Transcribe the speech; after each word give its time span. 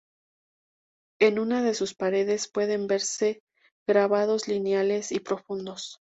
En 1.19 1.37
una 1.37 1.61
de 1.61 1.75
sus 1.75 1.93
paredes 1.93 2.47
pueden 2.51 2.87
verse 2.87 3.43
grabados 3.85 4.47
lineales 4.47 5.11
y 5.11 5.19
profundos. 5.19 5.99